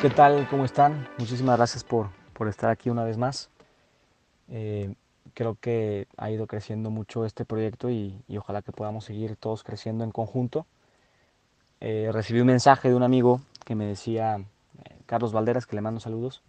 ¿Qué 0.00 0.10
tal? 0.10 0.46
¿Cómo 0.48 0.64
están? 0.64 1.08
Muchísimas 1.18 1.56
gracias 1.56 1.82
por, 1.82 2.10
por 2.32 2.46
estar 2.46 2.70
aquí 2.70 2.88
una 2.88 3.02
vez 3.02 3.18
más. 3.18 3.50
Eh, 4.48 4.94
creo 5.34 5.56
que 5.60 6.06
ha 6.16 6.30
ido 6.30 6.46
creciendo 6.46 6.88
mucho 6.90 7.24
este 7.24 7.44
proyecto 7.44 7.90
y, 7.90 8.22
ojalá 8.38 8.62
que 8.62 8.70
podamos 8.70 9.04
seguir 9.04 9.34
todos 9.34 9.64
creciendo 9.64 10.04
en 10.04 10.12
conjunto. 10.12 10.66
Eh, 11.80 12.10
recibí 12.12 12.38
un 12.38 12.46
mensaje 12.46 12.88
de 12.88 12.94
un 12.94 13.02
amigo 13.02 13.40
que 13.64 13.74
me 13.74 13.86
decía, 13.86 14.36
eh, 14.36 14.94
Carlos 15.06 15.32
Valderas, 15.32 15.66
que 15.66 15.74
le 15.74 15.82
mando 15.82 15.98
saludos, 15.98 16.44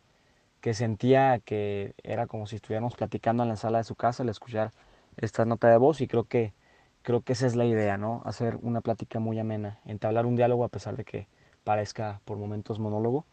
que 0.61 0.75
sentía 0.75 1.39
que 1.39 1.95
era 2.03 2.27
como 2.27 2.45
si 2.45 2.57
estuviéramos 2.57 2.95
platicando 2.95 3.41
en 3.41 3.49
la 3.49 3.55
sala 3.55 3.79
de 3.79 3.83
su 3.83 3.95
casa 3.95 4.21
al 4.21 4.29
escuchar 4.29 4.73
esta 5.17 5.45
nota 5.45 5.69
de 5.69 5.77
voz 5.77 6.01
y 6.01 6.07
creo 6.07 6.25
que, 6.25 6.53
creo 7.01 7.21
que 7.21 7.33
esa 7.33 7.47
es 7.47 7.55
la 7.55 7.65
idea, 7.65 7.97
¿no? 7.97 8.21
Hacer 8.25 8.59
una 8.61 8.81
plática 8.81 9.19
muy 9.19 9.39
amena, 9.39 9.79
entablar 9.85 10.27
un 10.27 10.35
diálogo 10.35 10.63
a 10.65 10.69
pesar 10.69 10.95
de 10.95 11.03
que 11.03 11.27
parezca 11.63 12.21
por 12.25 12.37
momentos 12.37 12.77
monólogo. 12.77 13.25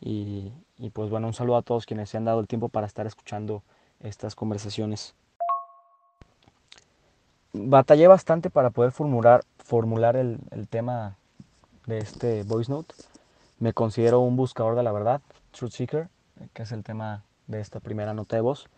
Y, 0.00 0.52
y 0.78 0.90
pues 0.90 1.10
bueno, 1.10 1.26
un 1.26 1.34
saludo 1.34 1.56
a 1.56 1.62
todos 1.62 1.86
quienes 1.86 2.10
se 2.10 2.16
han 2.16 2.24
dado 2.24 2.40
el 2.40 2.46
tiempo 2.46 2.68
para 2.68 2.86
estar 2.86 3.06
escuchando 3.06 3.62
estas 4.00 4.34
conversaciones. 4.34 5.14
Batallé 7.52 8.06
bastante 8.06 8.50
para 8.50 8.70
poder 8.70 8.92
formular, 8.92 9.42
formular 9.58 10.16
el, 10.16 10.38
el 10.50 10.68
tema 10.68 11.16
de 11.86 11.98
este 11.98 12.42
voice 12.44 12.70
note. 12.70 12.94
Me 13.58 13.72
considero 13.72 14.20
un 14.20 14.36
buscador 14.36 14.76
de 14.76 14.82
la 14.82 14.92
verdad, 14.92 15.20
truth 15.50 15.72
seeker, 15.72 16.08
que 16.52 16.62
es 16.62 16.72
el 16.72 16.84
tema 16.84 17.24
de 17.48 17.60
esta 17.60 17.80
primera 17.80 18.14
nota 18.14 18.36
de 18.36 18.42
voz. 18.42 18.68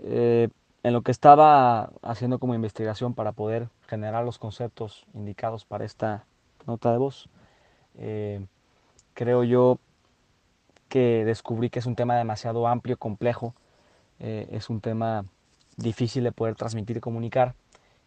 Eh, 0.00 0.48
en 0.84 0.92
lo 0.92 1.02
que 1.02 1.10
estaba 1.10 1.90
haciendo 2.02 2.38
como 2.38 2.54
investigación 2.54 3.14
para 3.14 3.32
poder 3.32 3.68
generar 3.86 4.24
los 4.24 4.38
conceptos 4.38 5.06
indicados 5.14 5.64
para 5.64 5.84
esta 5.84 6.24
nota 6.66 6.92
de 6.92 6.98
voz, 6.98 7.28
eh, 7.96 8.46
creo 9.14 9.44
yo 9.44 9.78
que 10.92 11.24
descubrí 11.24 11.70
que 11.70 11.78
es 11.78 11.86
un 11.86 11.96
tema 11.96 12.18
demasiado 12.18 12.68
amplio, 12.68 12.98
complejo, 12.98 13.54
eh, 14.20 14.46
es 14.50 14.68
un 14.68 14.82
tema 14.82 15.24
difícil 15.78 16.22
de 16.22 16.32
poder 16.32 16.54
transmitir 16.54 16.98
y 16.98 17.00
comunicar. 17.00 17.54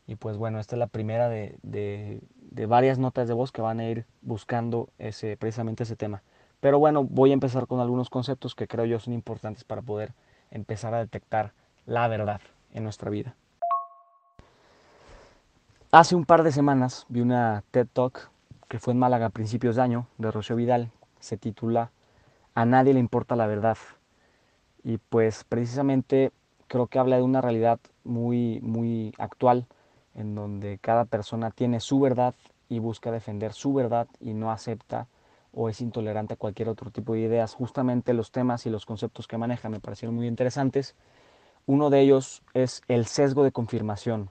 Y 0.05 0.17
pues 0.17 0.37
bueno, 0.37 0.59
esta 0.59 0.75
es 0.75 0.79
la 0.79 0.85
primera 0.85 1.27
de, 1.27 1.57
de, 1.63 2.21
de, 2.51 2.65
varias 2.67 2.99
notas 2.99 3.27
de 3.27 3.33
voz 3.33 3.51
que 3.51 3.63
van 3.63 3.79
a 3.79 3.89
ir 3.89 4.05
buscando 4.21 4.89
ese, 4.99 5.35
precisamente 5.35 5.81
ese 5.81 5.95
tema. 5.95 6.21
Pero 6.59 6.77
bueno, 6.77 7.03
voy 7.03 7.31
a 7.31 7.33
empezar 7.33 7.65
con 7.65 7.79
algunos 7.79 8.11
conceptos 8.11 8.53
que 8.53 8.67
creo 8.67 8.85
yo 8.85 8.99
son 8.99 9.15
importantes 9.15 9.63
para 9.63 9.81
poder 9.81 10.13
empezar 10.51 10.93
a 10.93 10.99
detectar 10.99 11.53
la 11.87 12.07
verdad 12.07 12.39
en 12.71 12.83
nuestra 12.83 13.09
vida. 13.09 13.33
Hace 15.89 16.13
un 16.13 16.25
par 16.25 16.43
de 16.43 16.51
semanas 16.51 17.07
vi 17.09 17.21
una 17.21 17.63
TED 17.71 17.87
Talk 17.91 18.29
que 18.67 18.77
fue 18.77 18.93
en 18.93 18.99
Málaga 18.99 19.25
a 19.25 19.29
principios 19.31 19.75
de 19.75 19.81
año 19.81 20.05
de 20.19 20.29
Rocío 20.29 20.55
Vidal. 20.55 20.91
Se 21.19 21.35
titula 21.35 21.89
A 22.55 22.65
nadie 22.65 22.93
le 22.93 23.01
importa 23.01 23.35
la 23.35 23.47
verdad. 23.47 23.77
Y 24.83 24.97
pues 24.97 25.43
precisamente 25.43 26.31
creo 26.67 26.87
que 26.87 26.99
habla 26.99 27.17
de 27.17 27.21
una 27.23 27.41
realidad 27.41 27.79
muy, 28.05 28.59
muy 28.61 29.13
actual 29.17 29.67
en 30.15 30.35
donde 30.35 30.77
cada 30.79 31.03
persona 31.03 31.51
tiene 31.51 31.81
su 31.81 31.99
verdad 31.99 32.33
y 32.69 32.79
busca 32.79 33.11
defender 33.11 33.51
su 33.51 33.73
verdad 33.73 34.07
y 34.21 34.33
no 34.33 34.51
acepta 34.51 35.07
o 35.51 35.67
es 35.69 35.81
intolerante 35.81 36.35
a 36.35 36.37
cualquier 36.37 36.69
otro 36.69 36.91
tipo 36.91 37.13
de 37.13 37.21
ideas. 37.21 37.53
Justamente 37.53 38.13
los 38.13 38.31
temas 38.31 38.65
y 38.65 38.69
los 38.69 38.85
conceptos 38.85 39.27
que 39.27 39.37
maneja 39.37 39.67
me 39.67 39.81
parecieron 39.81 40.15
muy 40.15 40.27
interesantes. 40.27 40.95
Uno 41.65 41.89
de 41.89 41.99
ellos 42.01 42.41
es 42.53 42.83
el 42.87 43.05
sesgo 43.05 43.43
de 43.43 43.51
confirmación. 43.51 44.29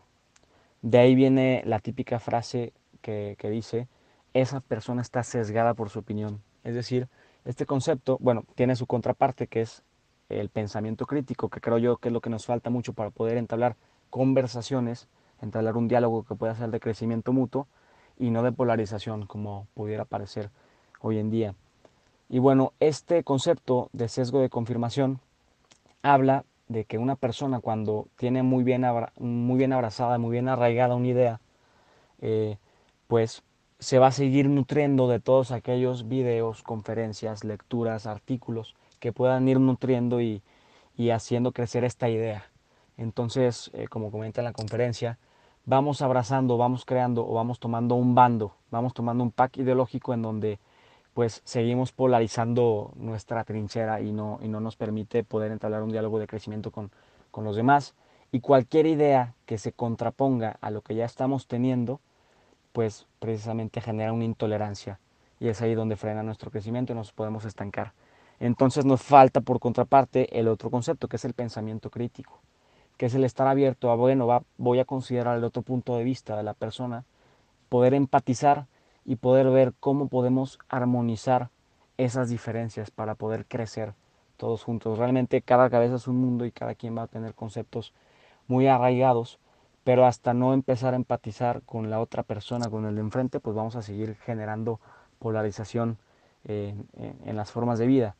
De 0.80 0.98
ahí 0.98 1.14
viene 1.14 1.62
la 1.66 1.78
típica 1.78 2.18
frase 2.20 2.72
que, 3.02 3.36
que 3.38 3.50
dice, 3.50 3.88
esa 4.32 4.60
persona 4.60 5.02
está 5.02 5.22
sesgada 5.22 5.74
por 5.74 5.90
su 5.90 5.98
opinión. 5.98 6.42
Es 6.62 6.74
decir, 6.74 7.08
este 7.44 7.66
concepto, 7.66 8.18
bueno, 8.20 8.44
tiene 8.54 8.76
su 8.76 8.86
contraparte 8.86 9.46
que 9.46 9.62
es 9.62 9.82
el 10.28 10.48
pensamiento 10.48 11.06
crítico, 11.06 11.48
que 11.48 11.60
creo 11.60 11.78
yo 11.78 11.98
que 11.98 12.08
es 12.08 12.12
lo 12.12 12.20
que 12.20 12.30
nos 12.30 12.46
falta 12.46 12.70
mucho 12.70 12.92
para 12.92 13.10
poder 13.10 13.36
entablar 13.36 13.76
conversaciones 14.10 15.08
entablar 15.44 15.76
un 15.76 15.88
diálogo 15.88 16.24
que 16.24 16.34
pueda 16.34 16.54
ser 16.54 16.70
de 16.70 16.80
crecimiento 16.80 17.32
mutuo 17.32 17.68
y 18.18 18.30
no 18.30 18.42
de 18.42 18.52
polarización 18.52 19.26
como 19.26 19.66
pudiera 19.74 20.04
parecer 20.04 20.50
hoy 21.00 21.18
en 21.18 21.30
día. 21.30 21.54
Y 22.28 22.38
bueno, 22.38 22.72
este 22.80 23.22
concepto 23.22 23.90
de 23.92 24.08
sesgo 24.08 24.40
de 24.40 24.48
confirmación 24.48 25.20
habla 26.02 26.44
de 26.68 26.84
que 26.84 26.98
una 26.98 27.16
persona 27.16 27.60
cuando 27.60 28.08
tiene 28.16 28.42
muy 28.42 28.64
bien, 28.64 28.84
muy 29.18 29.58
bien 29.58 29.72
abrazada, 29.72 30.18
muy 30.18 30.32
bien 30.32 30.48
arraigada 30.48 30.94
una 30.94 31.08
idea, 31.08 31.40
eh, 32.20 32.56
pues 33.06 33.42
se 33.84 33.98
va 33.98 34.06
a 34.06 34.12
seguir 34.12 34.48
nutriendo 34.48 35.08
de 35.08 35.20
todos 35.20 35.52
aquellos 35.52 36.08
videos, 36.08 36.62
conferencias, 36.62 37.44
lecturas, 37.44 38.06
artículos 38.06 38.74
que 38.98 39.12
puedan 39.12 39.46
ir 39.46 39.60
nutriendo 39.60 40.22
y, 40.22 40.40
y 40.96 41.10
haciendo 41.10 41.52
crecer 41.52 41.84
esta 41.84 42.08
idea. 42.08 42.46
Entonces, 42.96 43.70
eh, 43.74 43.86
como 43.88 44.10
comenta 44.10 44.40
en 44.40 44.46
la 44.46 44.54
conferencia, 44.54 45.18
vamos 45.66 46.00
abrazando, 46.00 46.56
vamos 46.56 46.86
creando 46.86 47.28
o 47.28 47.34
vamos 47.34 47.60
tomando 47.60 47.94
un 47.96 48.14
bando, 48.14 48.54
vamos 48.70 48.94
tomando 48.94 49.22
un 49.22 49.30
pack 49.30 49.58
ideológico 49.58 50.14
en 50.14 50.22
donde 50.22 50.58
pues 51.12 51.42
seguimos 51.44 51.92
polarizando 51.92 52.90
nuestra 52.96 53.44
trinchera 53.44 54.00
y 54.00 54.12
no, 54.12 54.38
y 54.42 54.48
no 54.48 54.60
nos 54.60 54.76
permite 54.76 55.24
poder 55.24 55.52
entablar 55.52 55.82
un 55.82 55.92
diálogo 55.92 56.18
de 56.18 56.26
crecimiento 56.26 56.70
con, 56.70 56.90
con 57.30 57.44
los 57.44 57.54
demás. 57.54 57.94
Y 58.32 58.40
cualquier 58.40 58.86
idea 58.86 59.34
que 59.44 59.58
se 59.58 59.72
contraponga 59.72 60.56
a 60.62 60.70
lo 60.70 60.80
que 60.80 60.94
ya 60.94 61.04
estamos 61.04 61.46
teniendo, 61.48 62.00
pues 62.74 63.06
precisamente 63.20 63.80
genera 63.80 64.12
una 64.12 64.24
intolerancia. 64.24 65.00
Y 65.40 65.48
es 65.48 65.62
ahí 65.62 65.74
donde 65.74 65.96
frena 65.96 66.22
nuestro 66.22 66.50
crecimiento 66.50 66.92
y 66.92 66.96
nos 66.96 67.12
podemos 67.12 67.46
estancar. 67.46 67.94
Entonces 68.38 68.84
nos 68.84 69.02
falta 69.02 69.40
por 69.40 69.60
contraparte 69.60 70.38
el 70.38 70.48
otro 70.48 70.70
concepto, 70.70 71.08
que 71.08 71.16
es 71.16 71.24
el 71.24 71.32
pensamiento 71.32 71.88
crítico 71.88 72.42
que 72.96 73.06
es 73.06 73.14
el 73.14 73.24
estar 73.24 73.46
abierto 73.46 73.90
a, 73.90 73.96
bueno, 73.96 74.26
va, 74.26 74.42
voy 74.56 74.78
a 74.78 74.84
considerar 74.84 75.36
el 75.36 75.44
otro 75.44 75.62
punto 75.62 75.96
de 75.96 76.04
vista 76.04 76.36
de 76.36 76.42
la 76.42 76.54
persona, 76.54 77.04
poder 77.68 77.94
empatizar 77.94 78.66
y 79.04 79.16
poder 79.16 79.50
ver 79.50 79.74
cómo 79.80 80.08
podemos 80.08 80.58
armonizar 80.68 81.50
esas 81.96 82.28
diferencias 82.28 82.90
para 82.90 83.14
poder 83.14 83.46
crecer 83.46 83.94
todos 84.36 84.62
juntos. 84.62 84.98
Realmente 84.98 85.42
cada 85.42 85.70
cabeza 85.70 85.96
es 85.96 86.08
un 86.08 86.16
mundo 86.16 86.44
y 86.44 86.52
cada 86.52 86.74
quien 86.74 86.96
va 86.96 87.02
a 87.02 87.08
tener 87.08 87.34
conceptos 87.34 87.92
muy 88.46 88.66
arraigados, 88.66 89.38
pero 89.84 90.06
hasta 90.06 90.32
no 90.32 90.54
empezar 90.54 90.94
a 90.94 90.96
empatizar 90.96 91.62
con 91.62 91.90
la 91.90 92.00
otra 92.00 92.22
persona, 92.22 92.70
con 92.70 92.86
el 92.86 92.94
de 92.94 93.02
enfrente, 93.02 93.38
pues 93.38 93.54
vamos 93.54 93.76
a 93.76 93.82
seguir 93.82 94.16
generando 94.24 94.80
polarización 95.18 95.98
en, 96.44 96.88
las 97.36 97.52
formas 97.52 97.78
de 97.78 97.86
vida. 97.86 98.16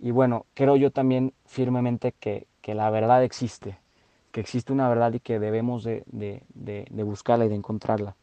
Y 0.00 0.10
bueno, 0.10 0.44
creo 0.54 0.76
yo 0.76 0.90
también 0.90 1.32
firmemente 1.46 2.12
que, 2.12 2.48
que 2.60 2.74
la 2.74 2.90
verdad 2.90 3.22
existe, 3.22 3.78
que 4.32 4.40
existe 4.40 4.72
una 4.72 4.88
verdad 4.88 5.12
y 5.12 5.20
que 5.20 5.38
debemos 5.38 5.84
de, 5.84 6.02
de, 6.06 6.42
de, 6.52 6.86
de, 6.90 7.02
buscarla 7.04 7.44
y 7.44 7.48
de 7.48 7.54
encontrarla. 7.54 8.16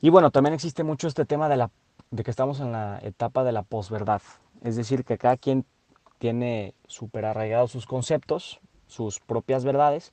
Y 0.00 0.08
bueno, 0.08 0.30
también 0.30 0.54
existe 0.54 0.84
mucho 0.84 1.06
este 1.06 1.26
tema 1.26 1.48
de, 1.48 1.56
la, 1.56 1.70
de 2.10 2.24
que 2.24 2.30
estamos 2.30 2.60
en 2.60 2.72
la 2.72 2.98
etapa 3.02 3.44
de 3.44 3.52
la 3.52 3.62
posverdad, 3.62 4.22
es 4.62 4.76
decir, 4.76 5.04
que 5.04 5.18
cada 5.18 5.36
quien 5.36 5.66
tiene 6.18 6.74
súper 6.86 7.26
arraigados 7.26 7.72
sus 7.72 7.86
conceptos, 7.86 8.60
sus 8.86 9.20
propias 9.20 9.64
verdades, 9.64 10.12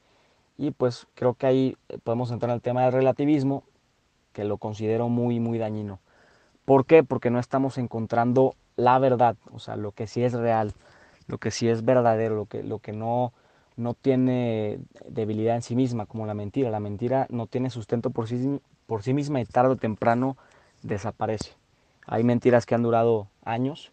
y 0.57 0.71
pues 0.71 1.07
creo 1.15 1.33
que 1.33 1.47
ahí 1.47 1.77
podemos 2.03 2.31
entrar 2.31 2.51
en 2.51 2.55
el 2.55 2.61
tema 2.61 2.83
del 2.83 2.93
relativismo, 2.93 3.63
que 4.33 4.43
lo 4.43 4.57
considero 4.57 5.09
muy, 5.09 5.39
muy 5.39 5.57
dañino. 5.57 5.99
¿Por 6.65 6.85
qué? 6.85 7.03
Porque 7.03 7.29
no 7.29 7.39
estamos 7.39 7.77
encontrando 7.77 8.55
la 8.75 8.99
verdad, 8.99 9.35
o 9.51 9.59
sea, 9.59 9.75
lo 9.75 9.91
que 9.91 10.07
sí 10.07 10.23
es 10.23 10.33
real, 10.33 10.73
lo 11.27 11.37
que 11.37 11.51
sí 11.51 11.67
es 11.67 11.83
verdadero, 11.83 12.35
lo 12.35 12.45
que, 12.45 12.63
lo 12.63 12.79
que 12.79 12.93
no, 12.93 13.33
no 13.75 13.93
tiene 13.93 14.79
debilidad 15.07 15.55
en 15.55 15.61
sí 15.61 15.75
misma, 15.75 16.05
como 16.05 16.25
la 16.25 16.33
mentira. 16.33 16.69
La 16.69 16.79
mentira 16.79 17.27
no 17.29 17.47
tiene 17.47 17.69
sustento 17.69 18.09
por 18.09 18.27
sí, 18.27 18.61
por 18.85 19.03
sí 19.03 19.13
misma 19.13 19.41
y 19.41 19.45
tarde 19.45 19.73
o 19.73 19.75
temprano 19.77 20.37
desaparece. 20.83 21.53
Hay 22.05 22.23
mentiras 22.23 22.65
que 22.65 22.75
han 22.75 22.83
durado 22.83 23.27
años, 23.43 23.91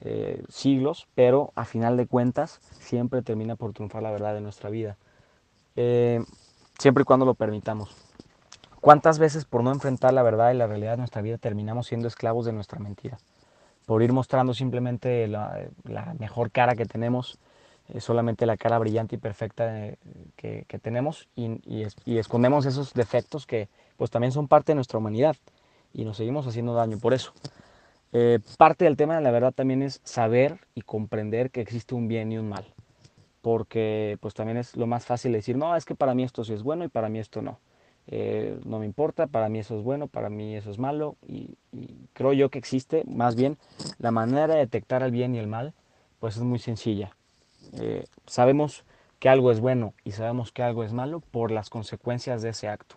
eh, 0.00 0.42
siglos, 0.48 1.08
pero 1.14 1.52
a 1.54 1.64
final 1.64 1.96
de 1.96 2.06
cuentas 2.06 2.60
siempre 2.78 3.22
termina 3.22 3.56
por 3.56 3.72
triunfar 3.72 4.02
la 4.02 4.10
verdad 4.10 4.34
de 4.34 4.40
nuestra 4.40 4.70
vida, 4.70 4.96
eh, 5.76 6.24
siempre 6.78 7.02
y 7.02 7.04
cuando 7.04 7.26
lo 7.26 7.34
permitamos. 7.34 7.94
¿Cuántas 8.80 9.18
veces 9.18 9.44
por 9.44 9.64
no 9.64 9.72
enfrentar 9.72 10.12
la 10.12 10.22
verdad 10.22 10.52
y 10.52 10.56
la 10.56 10.66
realidad 10.66 10.92
de 10.92 10.98
nuestra 10.98 11.22
vida 11.22 11.38
terminamos 11.38 11.88
siendo 11.88 12.06
esclavos 12.08 12.46
de 12.46 12.52
nuestra 12.52 12.78
mentira? 12.78 13.18
por 13.88 14.02
ir 14.02 14.12
mostrando 14.12 14.52
simplemente 14.52 15.26
la, 15.28 15.66
mejor 16.18 16.50
cara 16.50 16.74
que 16.74 16.84
tenemos, 16.84 17.38
eh, 17.88 18.02
solamente 18.02 18.44
la 18.44 18.58
cara 18.58 18.78
brillante 18.78 19.16
y 19.16 19.18
perfecta 19.18 19.96
que, 20.36 20.78
tenemos 20.82 21.26
y, 21.34 21.58
y, 22.04 22.18
escondemos 22.18 22.66
esos 22.66 22.92
defectos 22.92 23.46
que 23.46 23.70
pues 23.96 24.10
también 24.10 24.30
son 24.30 24.46
parte 24.46 24.72
de 24.72 24.74
nuestra 24.74 24.98
humanidad 24.98 25.36
y 25.94 26.04
nos 26.04 26.18
seguimos 26.18 26.46
haciendo 26.46 26.74
daño 26.74 26.98
por 26.98 27.14
eso. 27.14 27.32
Eh, 28.12 28.38
parte 28.56 28.86
del 28.86 28.96
tema 28.96 29.20
la 29.20 29.30
verdad 29.30 29.52
también 29.52 29.82
es 29.82 30.00
saber 30.02 30.60
y 30.74 30.80
comprender 30.80 31.50
que 31.50 31.60
existe 31.60 31.94
un 31.94 32.08
bien 32.08 32.32
y 32.32 32.38
un 32.38 32.48
mal, 32.48 32.64
porque 33.42 34.16
pues 34.20 34.34
también 34.34 34.56
es 34.56 34.76
lo 34.76 34.86
más 34.86 35.04
fácil 35.04 35.32
decir, 35.32 35.56
no, 35.56 35.76
es 35.76 35.84
que 35.84 35.94
para 35.94 36.14
mí 36.14 36.22
esto 36.22 36.42
sí 36.44 36.54
es 36.54 36.62
bueno 36.62 36.84
y 36.84 36.88
para 36.88 37.08
mí 37.08 37.18
esto 37.18 37.42
no. 37.42 37.58
eh, 38.06 38.58
no 38.64 38.78
me 38.78 38.86
importa, 38.86 39.26
para 39.26 39.50
mí 39.50 39.58
eso 39.58 39.76
es 39.76 39.82
bueno, 39.84 40.06
para 40.06 40.30
mí 40.30 40.56
eso 40.56 40.70
es 40.70 40.78
malo, 40.78 41.16
y, 41.26 41.56
creo 42.14 42.32
yo 42.32 42.50
que 42.50 42.58
existe, 42.58 43.04
más 43.06 43.36
bien, 43.36 43.58
la 43.98 44.10
manera 44.10 44.46
de 44.48 44.56
detectar 44.60 45.02
el 45.02 45.10
bien 45.10 45.34
y 45.34 45.38
el 45.38 45.46
mal, 45.46 45.74
pues 46.18 46.36
es 46.36 46.42
muy 46.42 46.58
sencilla. 46.58 47.14
Eh, 47.74 48.06
sabemos 48.26 48.84
que 49.18 49.28
algo 49.28 49.52
es 49.52 49.60
bueno 49.60 49.94
y 50.04 50.12
sabemos 50.12 50.52
que 50.52 50.62
algo 50.62 50.84
es 50.84 50.92
malo 50.92 51.20
por 51.20 51.50
las 51.50 51.70
consecuencias 51.70 52.42
de 52.42 52.50
ese 52.50 52.68
acto. 52.68 52.96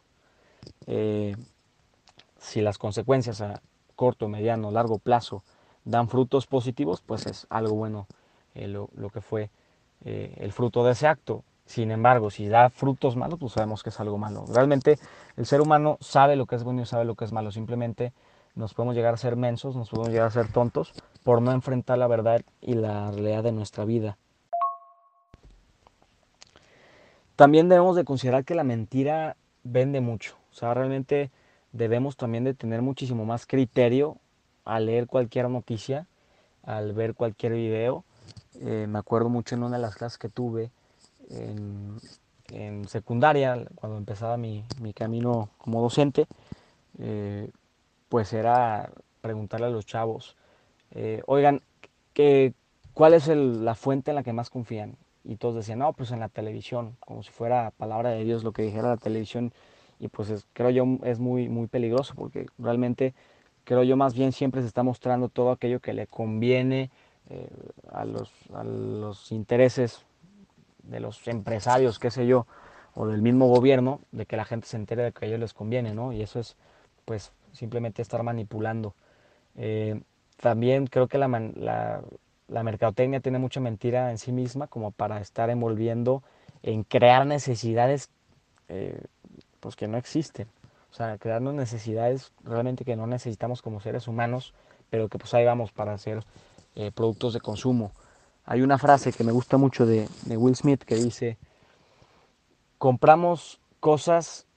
Si 2.40 2.62
las 2.62 2.78
consecuencias 2.78 3.42
a 3.42 3.62
corto, 4.02 4.28
mediano, 4.28 4.72
largo 4.72 4.98
plazo 4.98 5.44
dan 5.86 6.10
frutos 6.10 6.48
positivos, 6.48 7.04
pues 7.06 7.28
es 7.28 7.46
algo 7.52 7.76
bueno 7.76 8.08
lo, 8.56 8.90
lo, 8.96 9.12
que 9.12 9.22
fue 9.22 9.52
el 10.04 10.52
fruto 10.54 10.84
de 10.84 10.94
ese 10.94 11.06
acto. 11.06 11.44
Sin 11.68 11.92
embargo, 11.92 12.32
si 12.32 12.48
da 12.48 12.72
frutos 12.72 13.16
malos, 13.16 13.38
pues 13.38 13.54
sabemos 13.54 13.84
que 13.84 13.90
es 13.90 14.00
algo 14.00 14.18
malo. 14.18 14.46
Realmente 14.52 14.98
el 15.38 15.46
ser 15.46 15.62
humano 15.62 16.00
sabe 16.02 16.36
lo 16.36 16.48
que 16.48 16.56
es 16.56 16.64
bueno 16.64 16.82
y 16.82 16.88
sabe 16.88 17.06
lo 17.06 17.14
que 17.14 17.26
es 17.26 17.32
malo. 17.32 17.52
Simplemente 17.52 18.12
nos 18.56 18.74
podemos 18.74 18.96
llegar 18.96 19.14
a 19.14 19.18
ser 19.18 19.36
mensos, 19.36 19.76
nos 19.76 19.92
podemos 19.92 20.10
llegar 20.10 20.30
a 20.30 20.32
ser 20.32 20.52
tontos 20.52 20.94
por 21.24 21.44
no 21.44 21.52
enfrentar 21.52 22.00
la 22.00 22.08
verdad 22.08 22.42
y 22.60 22.74
la 22.74 23.12
realidad 23.12 23.44
de 23.44 23.52
nuestra 23.52 23.86
vida. 23.86 24.18
También 27.36 27.70
debemos 27.70 27.96
de 27.96 28.04
considerar 28.04 28.46
que 28.46 28.56
la 28.56 28.64
mentira 28.64 29.38
vende 29.64 30.02
mucho. 30.02 30.38
O 30.52 30.56
sea, 30.56 30.74
realmente 30.74 31.30
debemos 31.72 32.18
también 32.18 32.44
de 32.44 32.54
tener 32.54 32.82
muchísimo 32.82 33.26
más 33.26 33.46
criterio 33.46 34.18
al 34.66 34.86
leer 34.86 35.08
cualquier 35.08 35.50
noticia, 35.50 36.08
al 36.64 36.94
ver 36.94 37.16
cualquier 37.16 37.54
video. 37.54 38.04
Eh, 38.60 38.86
me 38.88 39.00
acuerdo 39.00 39.30
mucho 39.30 39.56
en 39.56 39.64
una 39.64 39.78
de 39.78 39.82
las 39.82 39.96
clases 39.96 40.18
que 40.18 40.30
tuve, 40.30 40.72
en, 41.30 42.00
secundaria, 42.88 43.66
cuando 43.76 43.98
empezaba 43.98 44.36
mi, 44.36 44.66
camino 44.94 45.50
como 45.58 45.82
docente, 45.82 46.28
eh, 47.00 47.50
pues 48.10 48.34
era 48.34 48.92
preguntarle 49.22 49.68
a 49.68 49.70
los 49.70 49.86
chavos, 49.86 50.36
eh, 50.92 51.22
oigan, 51.28 51.62
¿qué, 52.14 52.54
¿cuál 52.94 53.14
es 53.14 53.28
la 53.28 53.76
fuente 53.76 54.12
en 54.12 54.16
la 54.16 54.24
que 54.24 54.34
más 54.34 54.50
confían? 54.50 54.98
Y 55.24 55.38
todos 55.38 55.56
decían, 55.56 55.80
no, 55.80 55.94
pues 55.94 56.12
en 56.12 56.20
la 56.20 56.30
televisión, 56.30 56.98
como 57.00 57.24
si 57.24 57.30
fuera 57.30 57.72
palabra 57.78 58.10
de 58.10 58.24
Dios 58.24 58.44
lo 58.44 58.52
que 58.52 58.64
dijera 58.64 58.90
la 58.90 58.98
televisión. 58.98 59.54
Y 60.02 60.08
pues 60.08 60.48
creo 60.54 60.72
yo 60.72 60.84
es 61.04 61.20
muy, 61.20 61.48
muy 61.48 61.68
peligroso 61.68 62.16
porque 62.16 62.48
realmente 62.58 63.14
creo 63.64 63.84
yo 63.84 63.96
más 63.96 64.16
bien 64.16 64.32
siempre 64.32 64.62
se 64.62 64.68
está 64.68 64.82
mostrando 64.82 65.30
todo 65.30 65.52
aquello 65.52 65.80
que 65.80 65.94
le 65.94 66.08
conviene 66.08 66.90
eh, 67.30 67.48
a, 67.92 68.04
los, 68.04 68.34
a 68.52 68.64
los 68.64 69.32
intereses 69.32 70.04
de 70.82 71.00
los 71.00 71.28
empresarios, 71.28 72.00
qué 72.00 72.10
sé 72.10 72.26
yo, 72.26 72.48
o 72.96 73.06
del 73.06 73.22
mismo 73.22 73.48
gobierno, 73.48 74.02
de 74.12 74.26
que 74.26 74.38
la 74.38 74.44
gente 74.44 74.68
se 74.68 74.76
entere 74.76 75.04
de 75.04 75.12
que 75.12 75.26
a 75.26 75.28
ellos 75.28 75.40
les 75.40 75.54
conviene, 75.54 75.94
¿no? 75.94 76.12
Y 76.14 76.24
eso 76.24 76.40
es, 76.40 76.58
pues, 77.06 77.32
simplemente 77.52 78.02
estar 78.02 78.24
manipulando. 78.24 78.96
Eh, 79.56 80.02
también 80.38 80.88
creo 80.88 81.08
que 81.08 81.20
la, 81.20 81.28
la, 81.28 82.02
la, 82.48 82.64
mercadotecnia 82.64 83.20
tiene 83.20 83.38
mucha 83.38 83.60
mentira 83.60 84.10
en 84.10 84.18
sí 84.18 84.32
misma 84.32 84.66
como 84.66 84.90
para 84.90 85.22
estar 85.22 85.52
envolviendo 85.52 86.24
en 86.64 86.84
crear 86.84 87.28
necesidades 87.28 88.10
eh, 88.68 89.00
pues 89.62 89.78
que 89.78 89.88
no 89.88 89.98
existen. 89.98 90.50
O 90.92 90.94
sea, 90.94 91.18
crearnos 91.18 91.54
necesidades 91.54 92.34
realmente 92.44 92.84
que 92.84 92.98
no 92.98 93.08
necesitamos 93.08 93.62
como 93.62 93.80
seres 93.80 94.10
humanos, 94.10 94.54
pero 94.90 95.08
que 95.08 95.18
pues 95.18 95.34
ahí 95.34 95.46
vamos 95.46 95.72
para 95.72 95.94
hacer 95.94 96.26
eh, 96.76 96.92
productos 96.94 97.34
de 97.34 97.40
consumo. 97.40 97.94
Hay 98.44 98.62
una 98.62 98.78
frase 98.78 99.14
que 99.14 99.24
me 99.24 99.32
gusta 99.32 99.56
mucho 99.56 99.86
de, 99.86 100.10
Will 100.28 100.56
Smith 100.56 100.84
que 100.84 100.96
dice, 100.96 101.38
compramos 102.78 103.62
cosas 103.80 104.48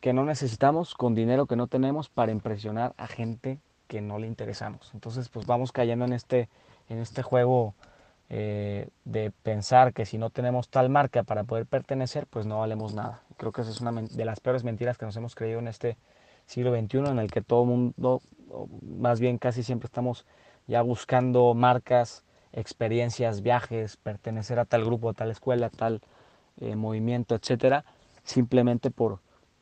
que 0.00 0.12
no 0.12 0.24
necesitamos 0.24 0.94
con 0.94 1.14
dinero 1.14 1.46
que 1.46 1.56
no 1.56 1.68
tenemos 1.68 2.10
para 2.10 2.32
impresionar 2.32 2.94
a 2.98 3.06
gente 3.06 3.58
que 3.86 4.02
no 4.02 4.18
le 4.18 4.26
interesamos. 4.26 4.90
Entonces, 4.92 5.30
pues 5.30 5.46
vamos 5.46 5.72
cayendo 5.72 6.04
en 6.04 6.12
este, 6.12 6.50
en 6.90 6.98
este 6.98 7.22
juego 7.22 7.74
eh, 8.30 8.88
de 9.04 9.30
pensar 9.30 9.94
que 9.94 10.04
si 10.04 10.18
no 10.18 10.30
tenemos 10.30 10.68
tal 10.68 10.90
marca 10.90 11.22
para 11.22 11.44
poder 11.44 11.66
pertenecer, 11.66 12.26
pues 12.26 12.44
no 12.46 12.60
valemos 12.60 12.94
nada. 12.94 13.22
Creo 13.36 13.52
que 13.52 13.62
esa 13.62 13.70
es 13.70 13.80
una 13.80 13.92
de 13.92 14.24
las 14.24 14.40
peores 14.40 14.64
mentiras 14.64 14.98
que 14.98 15.06
nos 15.06 15.16
hemos 15.16 15.34
creído 15.34 15.60
en 15.60 15.68
este 15.68 15.96
siglo 16.46 16.78
XXI, 16.78 16.98
en 17.10 17.18
el 17.18 17.30
que 17.30 17.42
todo 17.42 17.62
el 17.62 17.68
mundo, 17.68 18.20
más 18.82 19.20
bien 19.20 19.38
casi 19.38 19.62
siempre 19.62 19.86
estamos 19.86 20.26
ya 20.66 20.82
buscando 20.82 21.54
marcas 21.54 22.24
experiencias, 22.52 23.42
viajes, 23.42 23.96
pertenecer 23.96 24.58
a 24.58 24.64
tal 24.64 24.84
grupo, 24.84 25.10
a 25.10 25.14
tal 25.14 25.30
escuela, 25.30 25.70
tal 25.70 26.00
eh, 26.60 26.76
movimiento, 26.76 27.34
etcétera, 27.34 27.84
simplemente 28.24 28.90
por, 28.90 29.20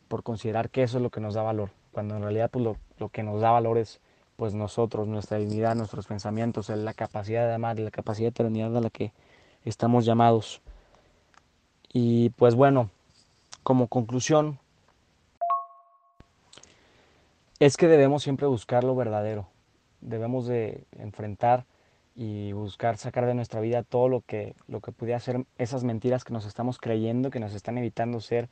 por 0.09 0.23
considerar 0.23 0.71
que 0.71 0.83
eso 0.83 0.99
es 0.99 1.03
lo 1.03 1.11
que 1.11 1.21
nos 1.21 1.35
da 1.35 1.43
valor, 1.43 1.71
cuando 1.93 2.17
en 2.17 2.23
realidad 2.23 2.51
pues, 2.51 2.65
lo, 2.65 2.77
lo 2.99 3.09
que 3.09 3.23
nos 3.23 3.41
da 3.41 3.51
valor 3.51 3.79
es 3.79 4.01
pues 4.37 4.55
nosotros, 4.55 5.09
nuestra 5.09 5.39
dignidad, 5.39 5.75
nuestros 5.75 6.07
pensamientos, 6.07 6.69
la 6.69 6.95
capacidad 6.95 7.47
de 7.47 7.55
amar, 7.55 7.79
la 7.79 7.91
capacidad 7.91 8.27
de 8.27 8.31
eternidad 8.31 8.77
a 8.77 8.81
la 8.81 8.91
que 8.91 9.13
estamos 9.65 10.05
llamados. 10.05 10.61
Y 11.93 12.31
pues 12.31 12.55
bueno, 12.55 12.91
como 13.63 13.89
conclusión, 13.89 14.59
es 17.59 17.77
que 17.77 17.89
debemos 17.89 18.23
siempre 18.23 18.47
buscar 18.47 18.85
lo 18.85 18.95
verdadero, 18.95 19.49
debemos 20.01 20.47
de 20.47 20.85
enfrentar 20.99 21.65
y 22.15 22.53
buscar 22.53 22.97
sacar 22.97 23.27
de 23.27 23.35
nuestra 23.35 23.61
vida 23.61 23.83
todo 23.83 24.09
lo 24.09 24.21
que, 24.23 24.55
lo 24.69 24.81
que 24.81 24.93
pudiera 24.93 25.21
ser 25.21 25.45
esas 25.59 25.85
mentiras 25.85 26.25
que 26.25 26.33
nos 26.33 26.47
estamos 26.47 26.79
creyendo, 26.79 27.31
que 27.31 27.41
nos 27.41 27.55
están 27.55 27.77
evitando 27.77 28.21
ser 28.21 28.49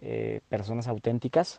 eh, 0.00 0.40
personas 0.48 0.88
auténticas. 0.88 1.58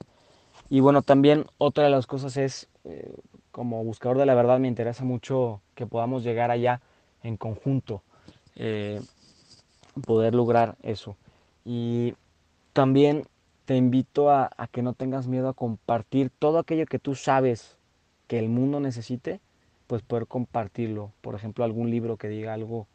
Y 0.70 0.82
bueno, 0.82 1.02
también 1.02 1.46
otra 1.58 1.86
de 1.86 1.90
las 1.90 2.08
cosas 2.08 2.36
es, 2.38 2.68
eh, 2.84 3.14
como 3.58 3.84
buscador 3.84 4.20
de 4.20 4.28
la 4.28 4.36
verdad, 4.36 4.60
me 4.60 4.68
interesa 4.68 5.04
mucho 5.04 5.62
que 5.74 5.88
podamos 5.88 6.24
llegar 6.24 6.52
allá 6.52 6.80
en 7.24 7.38
conjunto, 7.38 8.04
eh, 8.56 9.02
poder 10.06 10.36
lograr 10.36 10.76
eso. 10.84 11.18
Y 11.66 12.14
también 12.72 13.24
te 13.66 13.76
invito 13.76 14.30
a, 14.30 14.52
a 14.58 14.68
que 14.68 14.84
no 14.84 14.94
tengas 14.94 15.26
miedo 15.26 15.50
a 15.50 15.56
compartir 15.56 16.30
todo 16.38 16.60
aquello 16.60 16.86
que 16.86 17.00
tú 17.00 17.16
sabes 17.16 17.78
que 18.28 18.38
el 18.38 18.48
mundo 18.48 18.80
necesite 18.80 19.40
pues 19.88 20.04
poder 20.04 20.28
compartirlo. 20.28 21.12
Por 21.22 21.34
ejemplo, 21.34 21.66
algún 21.66 21.90
libro 21.90 22.18
que 22.18 22.30
diga 22.30 22.54
algo 22.54 22.86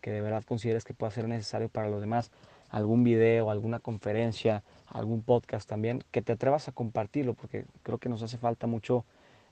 que 0.00 0.12
de 0.12 0.20
verdad 0.20 0.44
consideres 0.44 0.84
que 0.84 0.94
pueda 0.94 1.10
ser 1.10 1.26
necesario 1.26 1.68
para 1.68 1.88
los 1.88 2.00
demás, 2.00 2.30
algún 2.70 3.02
video, 3.02 3.50
alguna 3.50 3.80
conferencia, 3.80 4.62
algún 4.86 5.22
podcast 5.22 5.68
también, 5.68 6.04
que 6.12 6.22
te 6.22 6.30
atrevas 6.30 6.68
a 6.68 6.72
compartirlo, 6.72 7.34
porque 7.34 7.64
creo 7.82 7.98
que 7.98 8.08
nos 8.08 8.22
hace 8.22 8.38
falta 8.38 8.68
mucho 8.68 9.04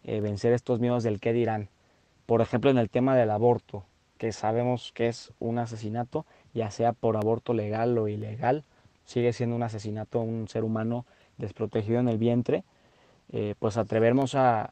eh, 0.05 0.21
vencer 0.21 0.53
estos 0.53 0.81
miedos 0.81 1.03
del 1.03 1.21
qué 1.21 1.33
dirán. 1.33 1.69
Por 2.27 2.41
ejemplo, 2.41 2.71
en 2.71 2.79
el 2.79 2.91
tema 2.91 3.17
del 3.17 3.31
aborto, 3.31 3.85
que 4.19 4.33
sabemos 4.33 4.93
que 4.93 5.09
es 5.09 5.33
un 5.39 5.59
asesinato, 5.59 6.27
ya 6.55 6.71
sea 6.71 6.93
por 6.93 7.17
aborto 7.17 7.55
legal 7.55 7.97
o 7.99 8.09
ilegal, 8.09 8.65
sigue 9.05 9.33
siendo 9.33 9.57
un 9.57 9.63
asesinato 9.63 10.21
a 10.21 10.23
un 10.23 10.47
ser 10.47 10.63
humano 10.63 11.07
desprotegido 11.39 12.01
en 12.01 12.09
el 12.09 12.19
vientre, 12.19 12.65
eh, 13.33 13.55
pues 13.59 13.77
atrevernos 13.77 14.35
a, 14.35 14.71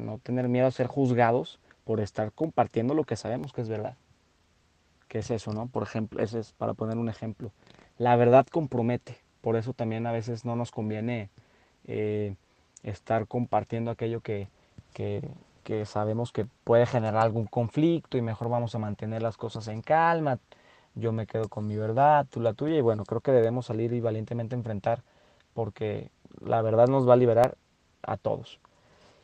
no 0.00 0.18
tener 0.18 0.48
miedo 0.48 0.66
a 0.66 0.70
ser 0.70 0.86
juzgados 0.86 1.60
por 1.84 2.00
estar 2.00 2.32
compartiendo 2.32 2.94
lo 2.94 3.04
que 3.04 3.16
sabemos 3.16 3.52
que 3.52 3.60
es 3.60 3.68
verdad. 3.68 3.96
¿Qué 5.08 5.18
es 5.18 5.30
eso, 5.30 5.52
no? 5.52 5.66
Por 5.66 5.82
ejemplo, 5.82 6.20
ese 6.20 6.38
es 6.38 6.52
para 6.52 6.74
poner 6.74 6.96
un 6.96 7.08
ejemplo. 7.08 7.52
La 7.98 8.16
verdad 8.16 8.46
compromete, 8.46 9.18
por 9.40 9.56
eso 9.56 9.72
también 9.74 10.06
a 10.06 10.12
veces 10.12 10.44
no 10.44 10.56
nos 10.56 10.70
conviene 10.70 11.30
eh, 11.86 12.34
estar 12.82 13.26
compartiendo 13.26 13.90
aquello 13.90 14.20
que, 14.20 14.48
que, 14.92 15.22
sabemos 15.86 16.32
que 16.32 16.46
puede 16.64 16.86
generar 16.86 17.22
algún 17.22 17.46
conflicto 17.46 18.18
y 18.18 18.22
mejor 18.22 18.48
vamos 18.48 18.74
a 18.74 18.78
mantener 18.78 19.22
las 19.22 19.36
cosas 19.36 19.68
en 19.68 19.82
calma. 19.82 20.38
Yo 20.94 21.12
me 21.12 21.26
quedo 21.26 21.48
con 21.48 21.66
mi 21.66 21.76
verdad, 21.76 22.26
tú 22.28 22.40
la 22.40 22.52
tuya 22.52 22.76
y 22.76 22.82
bueno, 22.82 23.04
creo 23.04 23.20
que 23.20 23.32
debemos 23.32 23.66
salir 23.66 23.92
y 23.92 24.00
valientemente 24.00 24.54
enfrentar 24.54 25.02
porque 25.54 26.10
la 26.40 26.60
verdad 26.62 26.88
nos 26.88 27.08
va 27.08 27.14
a 27.14 27.16
liberar 27.16 27.56
a 28.02 28.16
todos. 28.16 28.58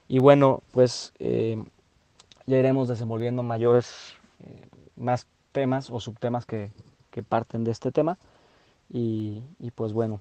Y 0.09 0.21
bueno, 0.21 0.63
pues 0.73 1.13
eh, 1.19 1.63
ya 2.47 2.57
iremos 2.57 2.89
desenvolviendo 2.89 3.43
mayores, 3.43 4.15
eh, 4.41 4.67
más 4.97 5.27
temas 5.53 5.91
o 5.91 6.01
subtemas 6.01 6.47
que, 6.47 6.71
parten 7.29 7.65
de 7.65 7.73
este 7.73 7.91
tema. 7.91 8.17
Y, 8.89 9.43
pues 9.75 9.93
bueno, 9.93 10.21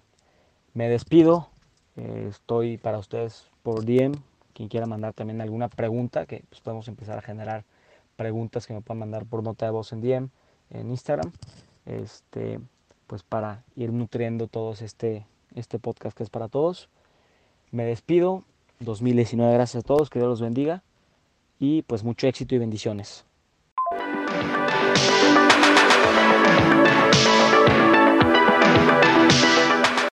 me 0.74 0.90
despido. 0.90 1.50
Eh, 1.98 2.28
estoy 2.30 2.78
para 2.78 2.98
ustedes 3.00 3.48
por 3.64 3.84
DM. 3.86 4.14
Quien 4.54 4.70
quiera 4.70 4.86
mandar 4.86 5.14
también 5.14 5.42
alguna 5.42 5.68
pregunta, 5.68 6.26
que 6.26 6.44
pues 6.50 6.62
podemos 6.62 6.88
empezar 6.88 7.18
a 7.18 7.22
generar 7.22 7.64
preguntas 8.16 8.66
que 8.66 8.74
me 8.74 8.82
puedan 8.82 9.00
mandar 9.00 9.26
por 9.26 9.44
nota 9.44 9.66
de 9.66 9.72
voz 9.72 9.92
en 9.92 10.02
DM, 10.02 10.30
en 10.70 10.90
Instagram. 10.90 11.32
Este, 11.86 12.60
pues 13.06 13.24
para 13.24 13.64
ir 13.76 13.92
nutriendo 13.92 14.48
todos 14.48 14.82
este, 14.82 15.26
este 15.56 15.80
podcast 15.80 16.18
que 16.18 16.24
es 16.24 16.30
para 16.30 16.48
todos. 16.48 16.90
Me 17.72 17.84
despido. 17.84 18.44
2019. 18.80 19.54
Gracias 19.54 19.84
a 19.84 19.88
todos, 19.88 20.10
que 20.10 20.20
Dios 20.20 20.30
los 20.30 20.42
bendiga 20.42 20.84
y 21.60 21.82
pues 21.84 22.04
mucho 22.04 22.28
éxito 22.28 22.56
y 22.56 22.60
bendiciones. 22.60 23.26